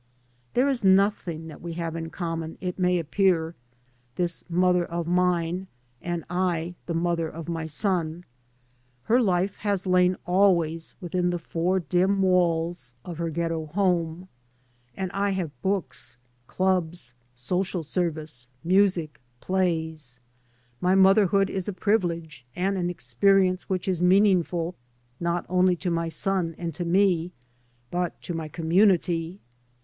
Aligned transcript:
{There 0.55 0.67
is 0.67 0.83
nothing 0.83 1.47
that 1.47 1.61
we 1.61 1.73
have 1.73 1.95
in 1.95 2.09
common, 2.09 2.57
it 2.59 2.79
may 2.79 2.97
appear, 2.97 3.53
this 4.15 4.43
mother 4.49 4.83
of 4.83 5.05
mine, 5.05 5.67
and 6.01 6.23
I, 6.27 6.73
the 6.87 6.95
mother 6.95 7.29
of 7.29 7.47
my 7.47 7.67
son. 7.67 8.25
Her 9.03 9.21
life 9.21 9.57
has 9.57 9.83
Iain 9.85 10.17
always 10.25 10.95
within 11.01 11.29
the 11.29 11.37
four 11.37 11.79
dim 11.79 12.23
walls 12.23 12.95
of 13.05 13.19
her 13.19 13.29
3 13.29 13.29
by 13.29 13.33
Google 13.33 13.43
M 13.45 13.45
T 13.45 13.45
MOTHER 13.45 13.59
AND 13.59 13.59
I 13.59 13.61
ghetto 13.61 13.73
home. 13.75 14.27
And 14.97 15.11
I 15.11 15.29
have 15.29 15.61
books, 15.61 16.17
clubs, 16.47 17.13
so 17.35 17.61
cial 17.61 17.85
service, 17.85 18.47
music, 18.63 19.21
plays. 19.39 20.19
My 20.81 20.95
motherhood 20.95 21.47
is 21.47 21.67
a 21.67 21.73
privilege 21.73 22.43
and 22.55 22.75
an 22.75 22.89
experience 22.89 23.69
which 23.69 23.87
is 23.87 24.01
meaningful 24.01 24.73
not 25.19 25.45
only 25.47 25.75
to 25.75 25.91
my 25.91 26.07
son 26.07 26.55
and 26.57 26.73
to 26.73 26.85
me, 26.85 27.31
but 27.91 28.19
to 28.23 28.33
my 28.33 28.47
community. 28.47 29.39